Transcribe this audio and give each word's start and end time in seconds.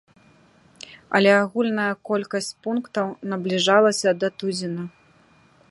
Але 1.19 1.31
агульная 1.43 1.91
колькасць 2.11 2.49
пунктаў 2.67 3.07
набліжалася 3.33 4.09
да 4.23 4.27
тузіна. 4.39 4.83